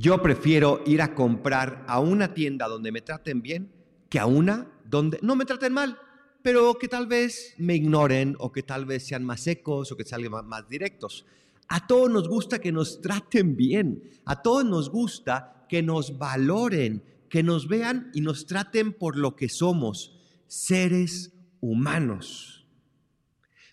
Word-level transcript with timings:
Yo 0.00 0.22
prefiero 0.22 0.80
ir 0.86 1.02
a 1.02 1.16
comprar 1.16 1.84
a 1.88 1.98
una 1.98 2.32
tienda 2.32 2.68
donde 2.68 2.92
me 2.92 3.00
traten 3.00 3.42
bien 3.42 3.72
que 4.08 4.20
a 4.20 4.26
una 4.26 4.70
donde 4.84 5.18
no 5.22 5.34
me 5.34 5.44
traten 5.44 5.72
mal, 5.72 5.98
pero 6.40 6.78
que 6.78 6.86
tal 6.86 7.08
vez 7.08 7.56
me 7.58 7.74
ignoren 7.74 8.36
o 8.38 8.52
que 8.52 8.62
tal 8.62 8.86
vez 8.86 9.08
sean 9.08 9.24
más 9.24 9.40
secos 9.40 9.90
o 9.90 9.96
que 9.96 10.04
salgan 10.04 10.46
más 10.46 10.68
directos. 10.68 11.26
A 11.66 11.88
todos 11.88 12.08
nos 12.08 12.28
gusta 12.28 12.60
que 12.60 12.70
nos 12.70 13.00
traten 13.00 13.56
bien, 13.56 14.08
a 14.24 14.40
todos 14.40 14.64
nos 14.64 14.88
gusta 14.88 15.66
que 15.68 15.82
nos 15.82 16.16
valoren, 16.16 17.02
que 17.28 17.42
nos 17.42 17.66
vean 17.66 18.12
y 18.14 18.20
nos 18.20 18.46
traten 18.46 18.92
por 18.92 19.16
lo 19.16 19.34
que 19.34 19.48
somos, 19.48 20.16
seres 20.46 21.32
humanos. 21.60 22.68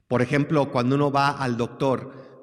Por 0.08 0.24
ejemplo, 0.24 0.72
cuando 0.72 0.96
uno 0.96 1.12
va 1.12 1.30
al 1.30 1.56
doctor, 1.56 2.35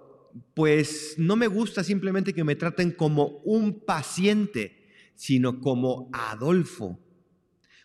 pues 0.54 1.14
no 1.18 1.36
me 1.36 1.46
gusta 1.46 1.84
simplemente 1.84 2.32
que 2.32 2.44
me 2.44 2.56
traten 2.56 2.92
como 2.92 3.40
un 3.44 3.84
paciente, 3.84 4.90
sino 5.14 5.61
como 5.61 6.11
Adolfo. 6.12 6.98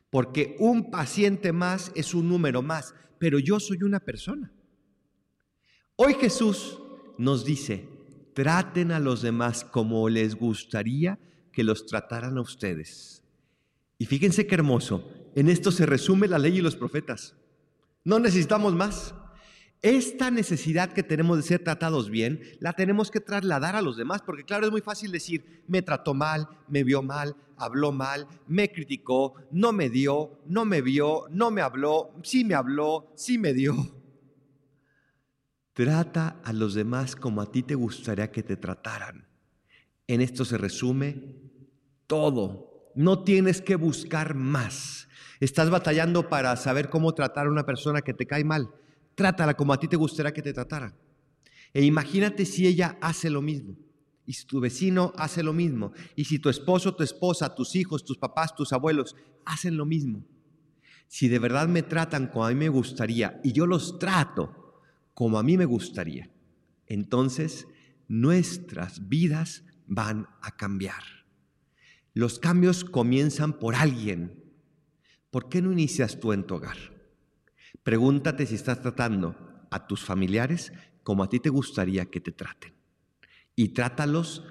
Porque 0.10 0.56
un 0.60 0.90
paciente 0.90 1.52
más 1.52 1.92
es 1.96 2.14
un 2.14 2.30
número 2.30 2.62
más, 2.62 2.96
pero 3.20 3.40
yo 3.40 3.60
soy 3.60 3.84
una 3.84 4.00
persona. 4.00 4.52
Hoy 5.96 6.14
Jesús 6.14 6.80
nos 7.18 7.44
dice, 7.44 7.88
traten 8.34 8.92
a 8.92 9.00
los 9.00 9.22
demás 9.22 9.64
como 9.64 10.08
les 10.10 10.36
gustaría 10.36 11.20
que 11.52 11.64
los 11.64 11.86
trataran 11.86 12.38
a 12.38 12.42
ustedes. 12.42 13.24
Y 13.98 14.06
fíjense 14.06 14.46
qué 14.46 14.56
hermoso, 14.56 15.10
en 15.36 15.50
esto 15.50 15.72
se 15.72 15.86
resume 15.86 16.28
la 16.28 16.40
ley 16.40 16.58
y 16.58 16.62
los 16.62 16.76
profetas. 16.76 17.36
No 18.04 18.20
necesitamos 18.20 18.74
más. 18.74 19.14
Esta 19.82 20.32
necesidad 20.32 20.92
que 20.92 21.04
tenemos 21.04 21.38
de 21.38 21.44
ser 21.44 21.64
tratados 21.64 22.10
bien, 22.10 22.42
la 22.60 22.74
tenemos 22.74 23.12
que 23.12 23.20
trasladar 23.20 23.76
a 23.76 23.82
los 23.82 23.96
demás, 23.96 24.24
porque 24.24 24.44
claro, 24.44 24.66
es 24.66 24.72
muy 24.72 24.82
fácil 24.82 25.12
decir, 25.12 25.64
me 25.68 25.84
trató 25.84 26.16
mal, 26.16 26.48
me 26.68 26.84
vio 26.84 27.04
mal, 27.04 27.36
habló 27.58 27.92
mal, 27.92 28.28
me 28.48 28.72
criticó, 28.72 29.36
no 29.52 29.74
me 29.74 29.90
dio, 29.90 30.42
no 30.48 30.66
me 30.66 30.82
vio, 30.82 31.26
no 31.30 31.52
me 31.52 31.62
habló, 31.62 32.12
sí 32.24 32.44
me 32.44 32.56
habló, 32.56 33.12
sí 33.16 33.38
me 33.38 33.54
dio. 33.54 33.76
Trata 35.74 36.42
a 36.44 36.54
los 36.54 36.74
demás 36.74 37.16
como 37.16 37.40
a 37.40 37.52
ti 37.52 37.62
te 37.62 37.76
gustaría 37.76 38.32
que 38.32 38.42
te 38.42 38.58
trataran. 38.58 39.28
En 40.08 40.22
esto 40.22 40.44
se 40.44 40.58
resume 40.58 41.36
todo. 42.08 42.92
No 42.96 43.24
tienes 43.24 43.62
que 43.62 43.76
buscar 43.76 44.34
más. 44.34 45.08
Estás 45.40 45.70
batallando 45.70 46.30
para 46.30 46.56
saber 46.56 46.90
cómo 46.90 47.14
tratar 47.14 47.46
a 47.46 47.52
una 47.52 47.64
persona 47.68 48.02
que 48.02 48.16
te 48.16 48.26
cae 48.26 48.44
mal 48.44 48.74
trátala 49.18 49.58
como 49.58 49.74
a 49.74 49.80
ti 49.80 49.88
te 49.88 49.96
gustaría 49.96 50.32
que 50.32 50.44
te 50.44 50.54
tratara. 50.54 50.96
E 51.74 51.84
imagínate 51.84 52.46
si 52.46 52.68
ella 52.68 52.98
hace 53.02 53.32
lo 53.32 53.42
mismo, 53.42 53.76
y 54.28 54.34
si 54.34 54.46
tu 54.46 54.60
vecino 54.60 55.12
hace 55.18 55.42
lo 55.42 55.54
mismo, 55.54 55.92
y 56.16 56.26
si 56.26 56.38
tu 56.38 56.50
esposo, 56.50 56.96
tu 56.96 57.02
esposa, 57.04 57.56
tus 57.56 57.76
hijos, 57.76 58.06
tus 58.06 58.20
papás, 58.20 58.56
tus 58.56 58.72
abuelos 58.72 59.16
hacen 59.44 59.76
lo 59.76 59.86
mismo. 59.86 60.24
Si 61.08 61.30
de 61.30 61.40
verdad 61.40 61.68
me 61.68 61.82
tratan 61.82 62.28
como 62.28 62.46
a 62.46 62.50
mí 62.50 62.56
me 62.56 62.70
gustaría 62.70 63.42
y 63.44 63.54
yo 63.54 63.66
los 63.66 63.98
trato 63.98 64.84
como 65.16 65.40
a 65.40 65.44
mí 65.44 65.58
me 65.58 65.66
gustaría, 65.66 66.30
entonces 66.86 67.68
nuestras 68.08 69.10
vidas 69.10 69.64
van 69.88 70.28
a 70.42 70.56
cambiar. 70.56 71.04
Los 72.14 72.38
cambios 72.38 72.84
comienzan 72.84 73.54
por 73.54 73.74
alguien. 73.74 74.44
¿Por 75.32 75.50
qué 75.50 75.62
no 75.62 75.72
inicias 75.72 76.20
tú 76.20 76.34
en 76.34 76.46
tu 76.46 76.56
hogar? 76.56 76.97
Pregúntate 77.84 78.46
si 78.46 78.56
estás 78.56 78.82
tratando 78.82 79.36
a 79.70 79.88
tus 79.88 80.04
familiares 80.04 80.74
como 81.04 81.24
a 81.24 81.30
ti 81.30 81.40
te 81.40 81.50
gustaría 81.50 82.06
que 82.06 82.20
te 82.20 82.32
traten. 82.32 82.74
Y 83.56 83.70
trátalos 83.70 84.44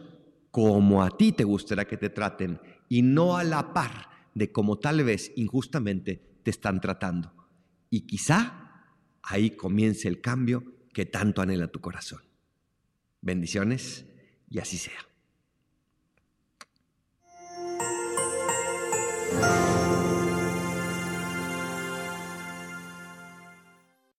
como 0.51 1.03
a 1.03 1.11
ti 1.11 1.33
te 1.33 1.45
gustaría 1.45 1.87
que 1.87 1.97
te 1.97 2.11
traten 2.11 2.61
y 2.89 3.03
no 3.03 3.37
a 3.37 3.45
la 3.45 3.73
par 3.73 4.09
de 4.35 4.53
como 4.53 4.79
tal 4.79 5.05
vez 5.05 5.33
injustamente 5.37 6.41
te 6.43 6.51
están 6.51 6.81
tratando. 6.81 7.35
Y 7.91 8.07
quizá 8.07 8.85
ahí 9.23 9.51
comience 9.51 10.09
el 10.09 10.21
cambio 10.21 10.65
que 10.93 11.07
tanto 11.07 11.43
anhela 11.43 11.69
tu 11.69 11.81
corazón. 11.81 12.23
Bendiciones 13.21 14.07
y 14.49 14.59
así 14.59 14.79
sea. 14.79 15.07